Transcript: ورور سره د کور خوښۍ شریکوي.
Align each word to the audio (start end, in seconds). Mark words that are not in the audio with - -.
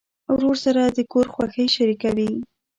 ورور 0.35 0.55
سره 0.65 0.81
د 0.97 0.99
کور 1.11 1.25
خوښۍ 1.33 1.67
شریکوي. 1.75 2.31